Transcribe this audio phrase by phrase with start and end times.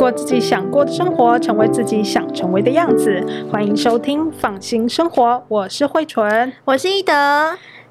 [0.00, 3.22] 过自己想过的生活，成为自己想成为的样子。
[3.52, 7.12] 欢迎收听《放心生活》，我是慧纯，我是一德。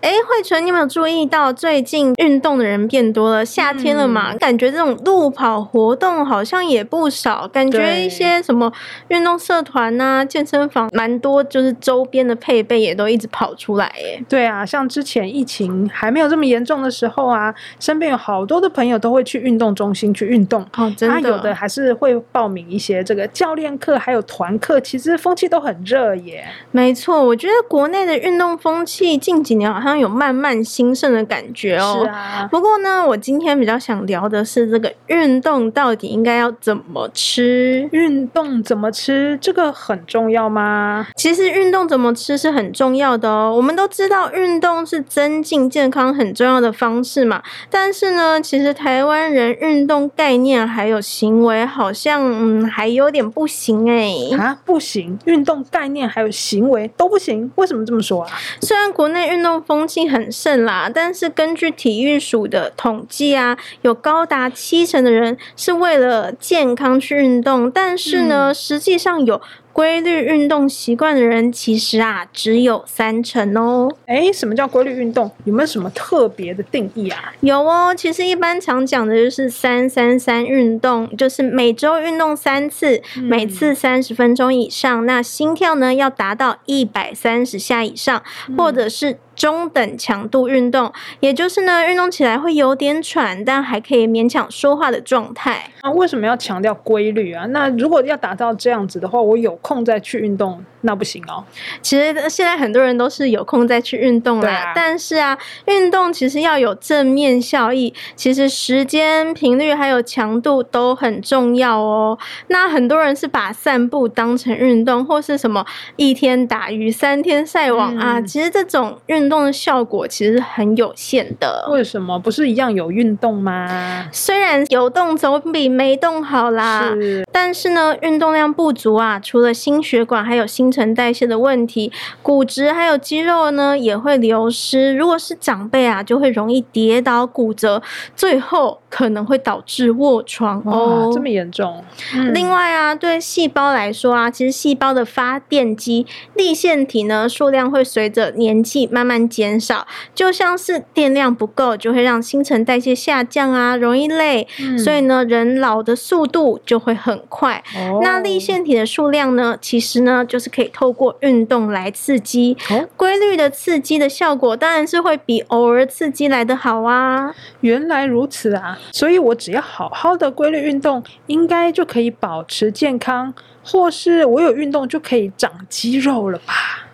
[0.01, 3.43] 哎，慧纯，你有没有注意到最近运动的人变多了？
[3.43, 7.45] 夏天了嘛，嗯、感觉这种路跑活动好像也不少。
[7.49, 8.71] 感觉一些什么
[9.09, 13.87] 运动社团呐、啊、健身房蛮多，就是周边的配备也都一直跑出来。
[13.87, 20.65] 哎，对啊，像之前疫情还没有这么严重的时候啊，身边有好多的朋友都会去运动中心去运动。
[20.77, 26.47] 哦，真的，他有的还是会报名一些这个教练课，还有团课，其实风气都很热耶。
[26.71, 32.01] 没错，我觉得国内的运动风气近几年好像有慢慢兴盛的感觉哦。
[32.03, 32.47] 是啊。
[32.51, 37.87] 不过呢，我今天比较想聊的是这个运动到底应该要怎么吃？
[37.91, 39.37] 运动怎么吃？
[39.41, 41.07] 这个很重要吗？
[41.15, 43.53] 其实运动怎么吃是很重要的哦。
[43.55, 47.41] 我们都知道运动是增进健康很重要的方式嘛。
[47.69, 54.37] 但是呢，其实台湾人运动概念还有行为好像嗯还有点不行哎。
[54.37, 55.17] 啊，不行？
[55.25, 57.51] 运动概念还有行为都不行？
[57.55, 58.29] 为什么这么说啊？
[58.61, 73.89] 虽然国内运动风气很很盛啦，但是根据体育署的统计啊，有高达七成的人是为了健康去运动，但是呢，嗯、实际上有规律运动习惯的人，其实啊只有三成哦。
[74.07, 75.31] 哎，什么叫规律运动？
[75.45, 77.33] 有没有什么特别的定义啊？
[77.39, 89.17] 有哦，其实一般常讲的就是三三三运动，就是每周运动三次，嗯、每次三十分钟以上，那心跳呢要达到一百三十下以上，嗯、或者是。
[89.39, 95.71] 中等强度运动，也就是呢，运动起来会有点喘，但还可以勉强说话的状态。
[95.81, 97.45] 那为什么要强调规律啊？
[97.45, 100.61] 那如果要达到这样子的话，我有空再去运动。
[100.81, 101.43] 那不行哦。
[101.81, 112.17] 其实现在很多人都是有空再去运动啦，啊、但是啊，运动其实要有正面效益，其实时间、频率还有强度都很重要哦。
[112.47, 115.65] 那很多人是把散步当成运动，或是什么
[115.97, 121.67] 一天打鱼三天晒网、嗯、啊，其实这种运动的效果其实很有限的。
[121.71, 122.17] 为什么？
[122.19, 124.07] 不是一样有运动吗？
[124.11, 131.91] 虽然有动总比没动好啦，是但是呢，运动量不足啊，除了心血管还有新陈代谢的问题，
[132.21, 134.95] 骨质还有肌肉呢也会流失。
[134.95, 137.81] 如果是长辈啊，就会容易跌倒骨折，
[138.15, 141.11] 最后可能会导致卧床哦。
[141.13, 141.83] 这么严重？
[142.15, 154.45] 嗯、另外啊，对细胞来说啊，其实细胞的发电机粒线体呢数量会随着年纪慢慢减少，就像是电量不够，就会让新陈代谢下降啊，容易累。
[154.59, 157.63] 嗯、所以呢，人老的速度就会很快。
[157.75, 160.47] 哦、那立腺体的数量呢，其实呢就是。
[160.49, 162.57] 可以透过运动来刺激，
[162.97, 167.31] 规律的刺激的效果当然是会比偶尔刺激来的好啊。
[167.61, 173.31] 原来如此啊，所以我只要好好的规律运动，应该就可以保持健康，
[173.63, 176.88] 或是我有运动就可以长肌肉了吧？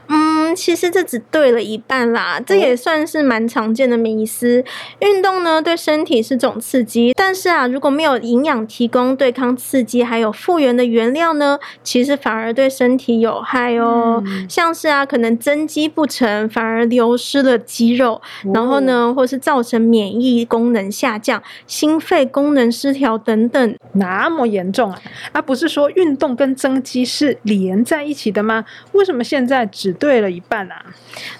[0.55, 4.63] 嗯，其实这只对了一半啦，这也算是蛮常见的迷思。
[4.99, 14.23] 运动呢，对身体是种刺激，但是啊，如果没有营养提供对抗刺激还有复原的原料呢，其实反而对身体有害哦。
[14.25, 23.75] 嗯、像是啊，可能增肌不成，反而流失了肌肉，哦、然后呢，或是造成免疫功能下降、心肺功能失调等等。
[23.93, 25.01] 那么严重啊？
[25.33, 28.63] 啊，不是说运动跟增肌是连在一起的吗？
[28.93, 30.85] 为什么现在只对了一半啊，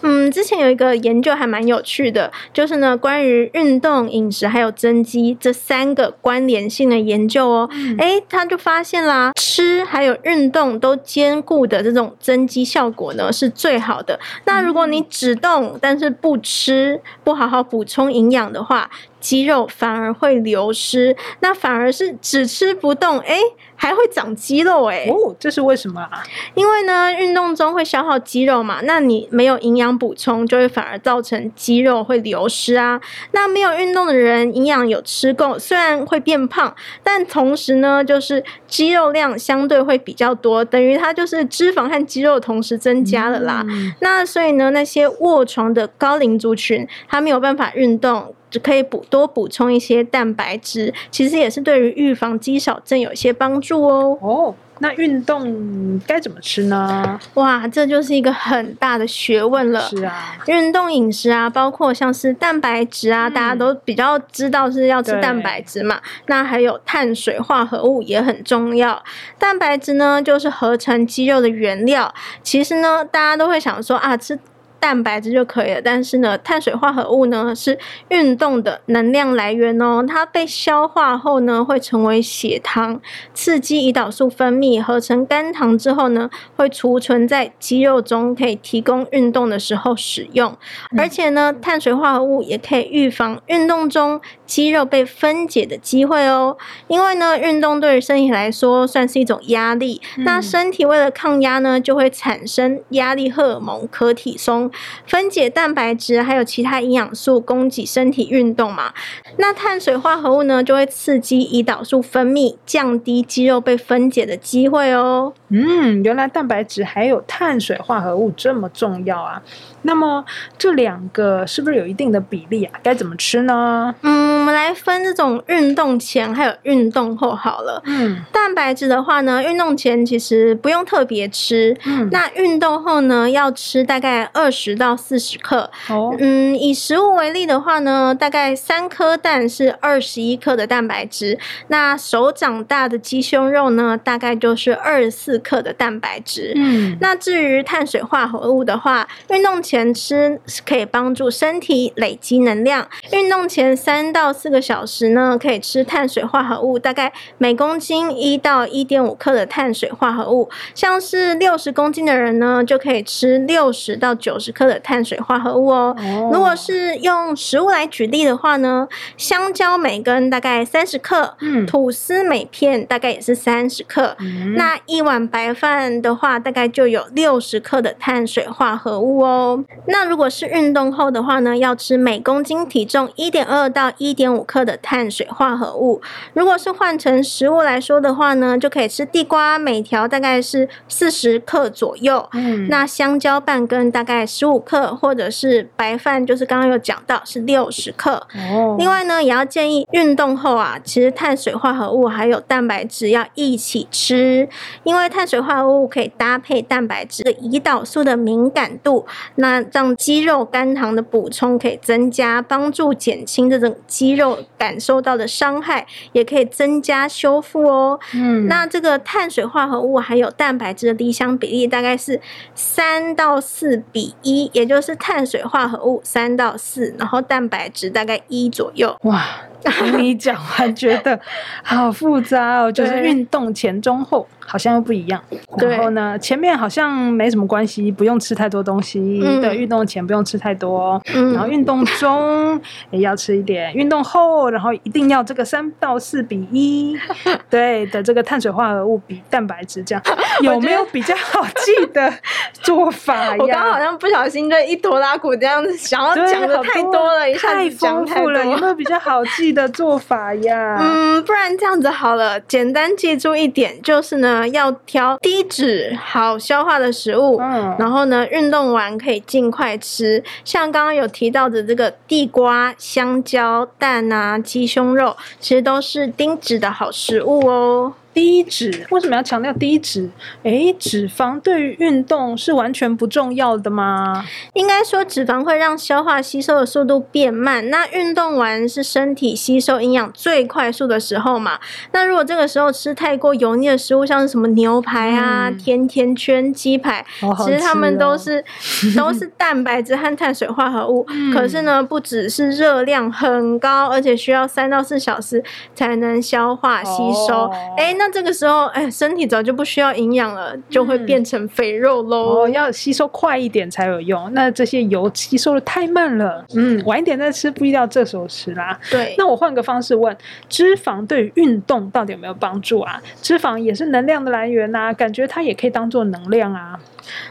[0.01, 7.69] 嗯，之前有一个研究还蛮有趣的，就是呢，关于运动、饮食还有增肌这三个关联性的研究哦。
[7.71, 14.19] 嗯，诶，他就发现啦，吃还有运动都兼顾的这种增肌效果呢是最好的。
[14.45, 18.89] 那如果你只动但是不吃，不好好补充营养的话，
[19.19, 21.15] 肌肉反而会流失。
[21.39, 23.39] 那反而是只吃不动，诶。
[23.85, 26.23] 还会长肌肉哎、欸、哦，这是为什么啊？
[26.55, 32.99] 因为呢，运动中会消耗肌肉嘛，那你没有营养补充，就会反而造成肌肉会流失啊。
[33.33, 43.63] 那没有运动的人，营养有吃够，虽然会变胖，但同时呢，就是肌肉量相对会比较多，等于它就是脂肪和肌肉同时增加了啦。
[43.69, 48.33] 嗯、那所以呢，那些卧床的高龄族群，他没有办法运动。
[48.63, 54.17] 可以补多补充一些蛋白质，其实也是对于预防肌少症有一些帮助哦。
[54.21, 57.19] 哦，那运动该怎么吃呢？
[57.35, 59.79] 哇，这就是一个很大的学问了。
[59.81, 65.99] 是啊，运动饮食啊，包括像是蛋白质啊，嗯、大家都比较知道是要吃蛋白质嘛。
[66.27, 69.01] 那还有碳水化合物也很重要。
[69.39, 72.13] 蛋白质呢，就是合成肌肉的原料。
[72.43, 74.37] 其实呢，大家都会想说啊，吃。
[74.85, 75.81] 蛋白质就可以了。
[75.83, 77.79] 但是呢，碳水化合物呢是
[78.09, 80.05] 运动的能量来源哦。
[80.07, 83.01] 它被消化后呢，会成为血糖，
[83.33, 90.55] 刺激胰岛素分泌，合成肝糖之后呢，会储存在肌肉中，可以提供运动的时候使用。
[90.95, 96.57] 而且呢，碳水化合物也可以预防运动中肌肉被分解的机会哦。
[96.87, 104.69] 因为呢，运动对于身体来说算是一种压力，那身体为了抗压呢，就会产生压力荷尔蒙可体松，
[105.07, 108.93] 分解蛋白质还有其他营养素，供给身体运动嘛。
[109.37, 115.33] 那碳水化合物呢，就会刺激胰岛素分泌，降低肌肉被分解的机会哦。
[115.49, 119.41] 嗯，原来蛋白质还有碳水化合物这么重要啊。
[119.85, 120.23] 那么
[120.57, 122.79] 这两个是不是有一定的比例啊？
[122.83, 123.93] 该怎么吃呢？
[124.01, 127.81] 嗯，我们来分这种运动前还有运动后好了。
[127.85, 131.75] 嗯，蛋白质的话呢，运动前其实不用特别吃。
[131.85, 135.69] 嗯，那运动后呢，要吃大概二十到四十克。
[135.89, 141.37] 哦，嗯，以食物为例的话呢，大概三颗蛋是二十一克的蛋白质。
[141.67, 146.53] 那手掌大的鸡胸肉呢，大概就是二十四克的蛋白质。
[146.55, 152.87] 嗯，那至于碳水化合物的话，运动前前吃是可以帮助身体累积能量。
[153.11, 160.49] 运动前三到四个小时呢，可以吃碳水化合物，大概每公斤一到一点五克的碳水化合物。
[160.73, 165.93] 像是六十公斤的人呢，就可以吃六十到九十克的碳水化合物哦。
[165.97, 168.87] 哦，如果是用食物来举例的话呢，
[169.17, 174.15] 香蕉每根大概三十克，嗯，吐司每片大概也是三十克。
[174.21, 179.64] 嗯，那一碗白饭的话，大概就有六十克的碳水化合物哦。
[179.87, 186.01] 那如果是运动后的话呢，要吃每公斤体重一点二到一点五克的碳水化合物。
[186.33, 192.27] 如果是换成食物来说的话呢，就可以吃地瓜，每条大概是四十克左右。
[192.33, 198.27] 嗯，那香蕉半根大概十五克，或者是白饭，就是刚刚有讲到是六十克。
[198.33, 204.49] 哦，另外呢，也要建议运动后啊，其实碳水化合物还有蛋白质要一起吃，
[204.83, 209.05] 因为碳水化合物可以搭配蛋白质的胰岛素的敏感度。
[209.35, 217.99] 那让肌肉肝糖的补充可以增加，帮助减轻这种肌肉感受到的伤害，也可以增加修复哦。
[218.13, 222.19] 嗯，那这个碳水化合物还有蛋白质的理想比例大概是
[222.53, 228.95] 三到四比一，也就是碳水化合物三到四，然后蛋白质大概一左右。
[229.03, 229.25] 哇！
[229.71, 231.19] 听你讲完觉得
[231.63, 235.21] 好复杂哦，就是运动前、中、后好像又不一样。
[235.57, 239.19] 然后呢，前面好像没什么关系，不用吃太多东西。
[239.41, 241.01] 对，运动前不用吃太多，
[241.33, 242.59] 然后运动中
[242.91, 246.97] 也要吃一点，运动后然后一定要这个三到四比一，
[247.49, 250.03] 对的这个碳水化合物比蛋白质这样，
[250.41, 252.13] 有没有比较好记的
[252.53, 253.35] 做法呀？
[253.39, 260.77] 我刚刚好像不小心就一拖拉骨这样子，想要讲的太多了，一下太丰富了，有没有比较好记的做法呀？
[260.79, 267.37] 嗯，不然这样子好了，简单记住一点，就是呢，要挑低脂、好消化的食物。
[267.39, 277.93] 嗯，然后呢，运动完可以尽快吃，像刚刚有提到的这个地瓜、香蕉、蛋啊、鸡胸肉，其实都是低脂的好食物哦。
[278.15, 280.09] 低脂为什么要强调低脂？
[280.43, 284.25] 诶，脂肪对于运动是完全不重要的吗？
[284.53, 287.69] 应该说，脂肪会让消化吸收的速度变慢。
[287.69, 291.59] 那运动完是身体吸收营养最快速的时候嘛？
[291.91, 301.05] 那如果这个时候吃太过油腻的食物，像是什么牛排啊、嗯、甜甜圈、鸡排，其实它们都是、哦、都是蛋白质和碳水化合物。
[301.09, 305.43] 嗯、 可是呢，不只是热量很高，而且需要三到四小时
[305.75, 306.93] 才能消化吸
[307.27, 307.51] 收。
[307.75, 308.04] 哎、哦，那。
[308.05, 312.35] 那这个时候，哎，身体早就不需要营养了，就会变成肥肉喽。
[312.35, 314.31] 嗯哦，要吸收快一点才有用。
[314.33, 318.79] 那这些油吸收的太慢了，嗯，晚一点再吃，不一定要这时候吃啦。
[318.91, 319.15] 对。
[319.17, 320.15] 那我换个方式问：
[320.47, 323.01] 脂肪对于运动到底有没有帮助啊？
[323.23, 326.79] 脂肪也是能量的来源呐，感觉它也可以当做能量啊。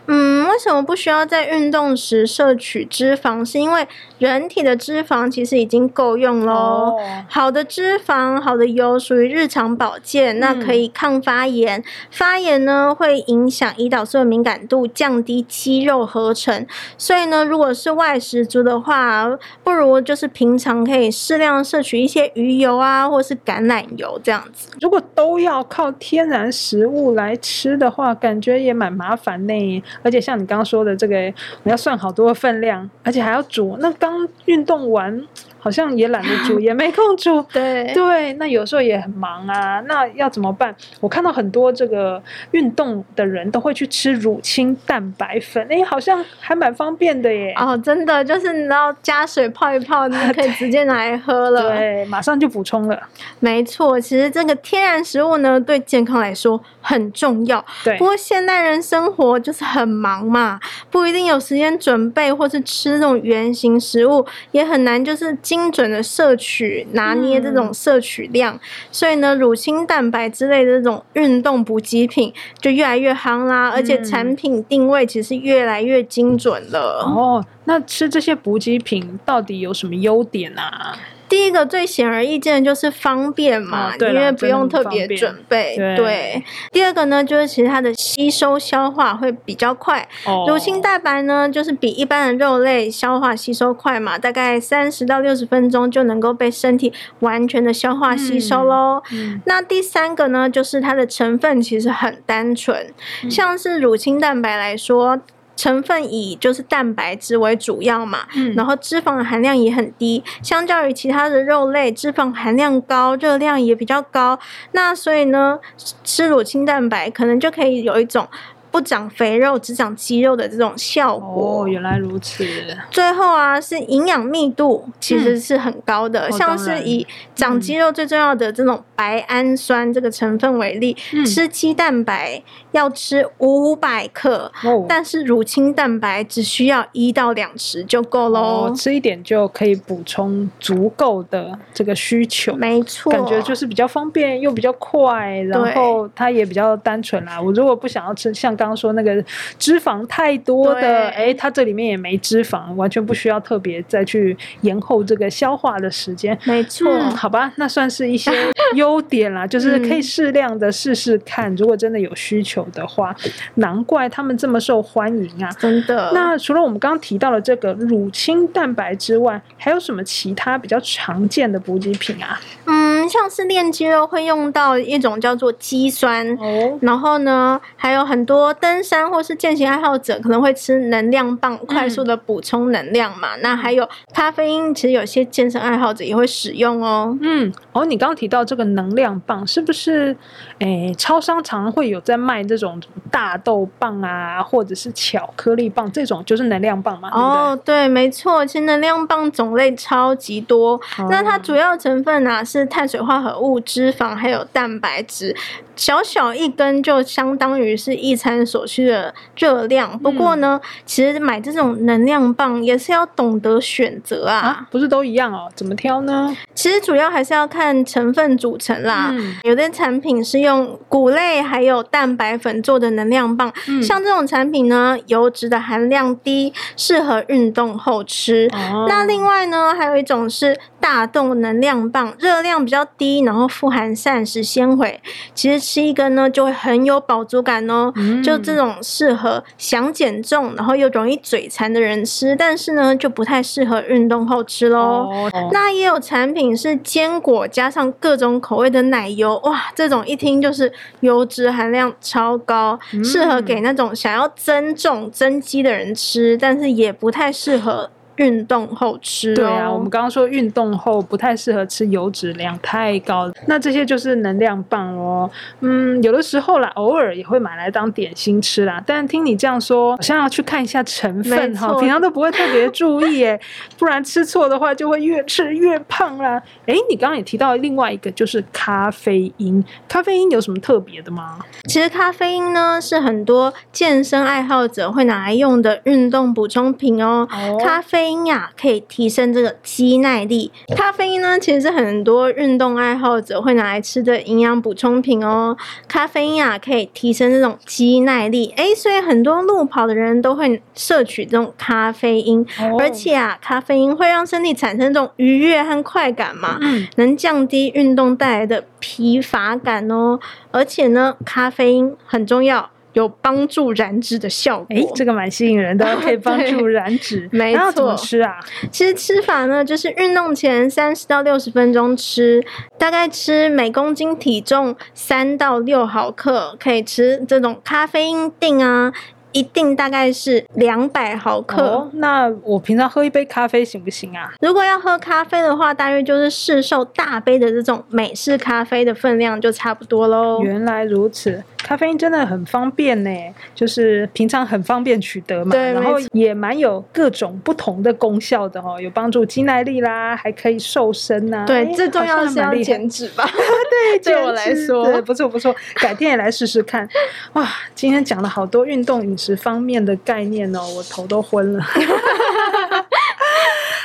[0.06, 3.44] 嗯，为什么不需要在运动时摄取脂肪？
[3.44, 3.86] 是因为
[4.18, 6.52] 人体的脂肪其实已经够用喽。
[6.52, 11.82] 哦、好的脂肪、好的油属于日常保健，那可以抗发炎。
[12.10, 16.66] 发炎呢会影响胰岛素的敏感度，降低肌肉合成。
[16.96, 19.26] 所以呢，如果是外食族的话，
[19.62, 24.70] 不如就是平常可以适量摄取一些鱼油啊，或是橄榄油这样子。
[24.80, 29.82] 如果都要靠天然食物来吃的话，感觉也蛮麻烦呢。
[30.02, 31.16] 而且像你刚刚说的这个，
[31.62, 33.76] 你要算好多份量，而且还要煮。
[33.80, 35.26] 那刚运动完。
[35.64, 37.42] 好像也懒得煮， 也没空煮。
[37.50, 40.76] 对对，那有时候也很忙啊，那要怎么办？
[41.00, 47.54] 我看到很多这个运动的人都会去吃乳清蛋白粉，哎，好像还蛮方便的耶。
[47.56, 51.70] 哦，真的，就是你要加水泡一泡，你可以直接拿来喝了。
[51.70, 53.02] 对，马上就补充了。
[53.40, 57.64] 没错，其实这个天然食物呢，对健康来说很重要。
[57.82, 68.56] 对，不过现代人生活就是很忙嘛，不一定有时间准备或是吃这种原型食物，也很难就是精准的摄取、拿捏这种摄取量。
[68.56, 77.04] 嗯、所以呢，乳清蛋白之类的这种运动补给品就越来越夯啦，而且产品定位其实越来越精准了。
[77.06, 80.98] 嗯、哦，那吃这些补给品到底有什么优点啊？
[81.34, 85.74] 第一个最显而易见的就是方便嘛，哦、因为不用特别准备。
[85.76, 86.44] 对，对。
[86.70, 90.08] 第二个呢，就是其实它的吸收消化会比较快。
[90.26, 90.46] 哦。
[90.48, 99.02] 乳清蛋白呢，就是比一般的肉类消化吸收快嘛，大概三十到六十分钟就能够被身体完全的消化吸收喽。
[99.10, 99.42] 嗯。
[99.46, 105.18] 那第三个呢，就是它的成分其实很单纯，嗯、像是乳清蛋白来说。
[105.56, 114.38] 成分以就是蛋白质为主要嘛，嗯，然后脂肪的含量也很低，相较于其他的肉类，脂肪含量高，热量也比较高。
[114.72, 115.58] 那所以呢，
[116.02, 118.28] 吃乳清蛋白可能就可以有一种。
[118.74, 121.62] 不长肥肉，只长肌肉的这种效果。
[121.62, 122.44] 哦，原来如此。
[122.90, 138.40] 最后啊，是营养密度其实是很高的，嗯、像是以长肌肉最重要的这种白氨酸这个成分为例，嗯、吃鸡蛋白要吃五百克，哦、但是乳清蛋白只需要一到两匙就够喽。
[138.40, 142.56] 哦，吃一点就可以补充足够的这个需求。
[142.56, 147.40] 没错，感觉就是比较方便又比较快，然后它也比较单纯啦。
[147.40, 149.22] 我如果不想要吃像刚刚刚说那个
[149.58, 156.36] 脂肪太多的，哎，它这里面也没脂肪，完全不需要特别再去延后这个消化的时间。
[156.44, 158.32] 没错，嗯，好吧，那算是一些
[158.74, 163.14] 优点啦， 就是可以适量的试试看，如果真的有需求的话，
[163.56, 165.50] 难怪他们这么受欢迎啊！
[165.58, 166.10] 真的。
[166.14, 172.40] 那除了我们刚刚提到的这个乳清蛋白之外，还有什么其他比较常见的补给品啊？
[172.66, 178.54] 嗯，像是练肌肉会用到一种叫做肌酸，哦，然后呢，还有很多。
[178.54, 183.36] 登山或是健行爱好者可能会吃能量棒，快速的补充能量嘛。
[183.36, 187.16] 嗯、那还有咖啡因，其实有些健身爱好者也会使用哦。
[187.20, 190.16] 嗯，哦，你刚刚提到这个能量棒，是不是？
[190.60, 192.80] 诶，超商常会有在卖这种
[193.10, 197.10] 大豆棒啊，或者是巧克力棒，这种就是能量棒嘛？
[197.12, 200.74] 哦，对，对，没错，其实能量棒种类超级多。
[200.98, 205.36] 哦、那它主要成分呢、啊、是碳水化合物、脂肪还有蛋白质。
[205.76, 209.98] 小小一根就相当于是一餐所需的热量。
[209.98, 215.50] 不过呢，嗯、其实买这种能量棒也是要懂得选择啊，啊，不是都一样哦？
[215.54, 216.36] 怎么挑呢？
[216.54, 219.08] 其实主要还是要看成分组成啦。
[219.12, 228.48] 嗯、有的产品是用谷类还有蛋白粉做的能量棒，嗯、像这种产品呢，油脂的含量低，适合运动后吃。
[228.52, 235.00] 哦、那另外呢，还有一种是大豆能量棒，热量比较低，然后富含膳食纤维。
[235.34, 235.63] 其实。
[235.64, 237.90] 吃一根呢，就会很有饱足感哦。
[237.96, 244.78] 嗯、就这种适合想减重，然后又容易嘴馋的人吃，但是呢，就不太适合运动后吃喽。
[244.78, 257.90] 哦、那也有产品是坚果加上各种口味的奶油，哇，这种一听就是油脂含量超高，嗯、适合给那种想要增重增肌的人吃，但是也不太适合。
[258.16, 259.34] 运动后吃哦。
[259.34, 265.30] 对啊，我们刚刚说运动后不太适合吃油脂量太高，那这些就是能量棒哦。
[265.60, 268.82] 嗯，有的时候啦，偶尔也会买来当点心吃啦。
[268.86, 273.40] 但听你这样说，好像要去看一下成分哈，平常都不会特别注意耶，
[273.78, 276.40] 不然吃错的话就会越吃越胖啦。
[276.66, 281.38] 哎，你刚刚也提到另外一个就是咖啡因，咖啡因有什么特别的吗？
[281.68, 287.26] 其实咖啡因呢是很多健身爱好者会拿来用的运动补充品哦。
[287.30, 288.03] 哦咖啡。
[288.04, 290.52] 咖啡因呀，可以提升这个肌耐力。
[290.76, 295.56] 咖啡因呢，其实是很多运动爱好者会拿来吃的营养补充品哦。
[295.88, 298.52] 咖啡因啊，可以提升这种肌耐力。
[298.58, 310.20] 诶，所以很多路跑的人都会摄取这种咖啡因，哦、而且啊，咖啡因会让身体产生这种愉悦和快感嘛，嗯、能降低运动带来的疲乏感哦。
[310.50, 312.68] 而且呢，咖啡因很重要。
[312.94, 317.28] 有帮助燃脂的效果，诶，这个蛮吸引人的， 可以帮助燃脂。
[317.32, 318.40] 没错，怎么吃啊？
[318.72, 322.42] 其实吃法呢，就是运动前三十到六十分钟吃，
[322.78, 328.92] 大概吃每公斤体重三到六毫克，可以吃这种咖啡因定啊。
[329.34, 331.60] 一定大概是两百毫克。
[331.60, 334.32] 哦，那我平常喝一杯咖啡行不行啊？
[334.40, 340.40] 如果要喝咖啡的话，大约就是市售大杯的这种美式咖啡的分量就差不多喽。
[340.44, 343.10] 原来如此，咖啡因真的很方便呢，
[343.54, 351.44] 就是平常很方便取得嘛，对，然后也蛮有各种不同的功效的哦，有帮助肌耐力啦，还可以瘦身呐。
[351.46, 353.24] 对，最重要的是要减脂吧？
[353.70, 356.86] 对，对我来说，对，不错不错，改天也来试试看。
[357.32, 361.64] 哇，今天讲了好多运动饮食方面的概念哦，我头都昏了。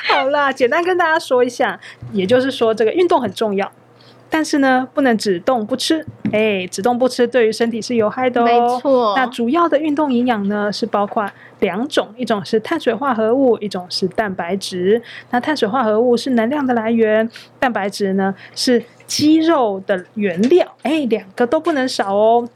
[0.09, 1.79] 好啦，简单跟大家说一下，
[2.11, 3.71] 也就是说，这个运动很重要，
[4.29, 6.05] 但是呢，不能只动不吃。
[6.31, 8.45] 哎，只动不吃对于身体是有害的哦。
[8.45, 9.13] 没错。
[9.15, 11.27] 那主要的运动营养呢，是包括
[11.59, 15.01] 两种，一种是碳水化合物，一种是蛋白质。
[15.31, 17.27] 那碳水化合物是能量的来源，
[17.59, 20.65] 蛋白质呢是肌肉的原料。
[20.83, 22.47] 哎，两个都不能少哦。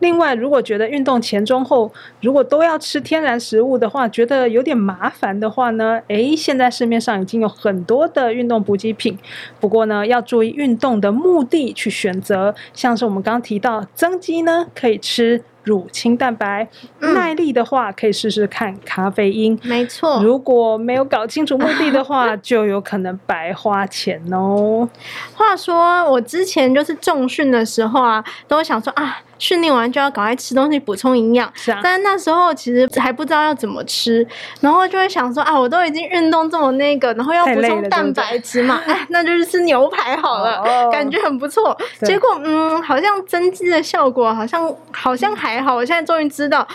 [0.00, 1.90] 另外，如果觉得运动前、中、后
[2.20, 9.16] 如果都要吃天然食物的话，觉得有点麻烦的话呢，诶，现在市面上已经有很多的运动补给品。
[9.60, 15.42] 不过呢，要注意运动的目的去选择，像是我们刚刚提到增肌呢，可以吃。
[15.64, 16.66] 乳清蛋白，
[17.00, 19.58] 耐力的话可以试试看咖啡因。
[19.62, 24.88] 没错，如果没有搞清楚目的的话， 就有可能白花钱哦。
[25.34, 31.50] 话说，我之前就是重训的时候啊，都想说啊，训练完就要赶快吃东西补充营养。
[31.54, 31.80] 是啊。
[31.82, 34.26] 但是那时候其实还不知道要怎么吃，
[34.60, 41.76] 然后就会想说啊，我都已经运动这么那个，然后要补充蛋白质嘛，哎，那就是吃牛排好了，哦、感觉很不错。
[42.02, 45.49] 结果嗯，好像增肌的效果好像好像还。
[45.50, 46.66] 还好，我现在终于知道，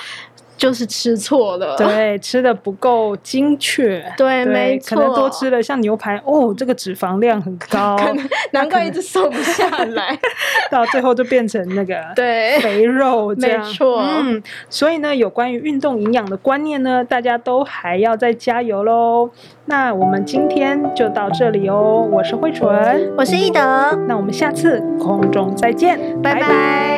[0.57, 10.17] 就是吃错了，对，吃的不够精确， 对，对没错，可能多吃了像牛排，哦，这个脂肪量很高， 可能难怪一直瘦不下来，
[10.69, 19.29] 到最后就变成那个对肥肉这样，没错，嗯，所以呢，有关于运动营养的观念呢，大家都还要再加油喽。
[19.67, 23.59] 那我们今天就到这里哦，我是慧纯，我是易德，
[24.07, 26.41] 那我们下次空中再见，拜拜。
[26.41, 26.94] 拜拜。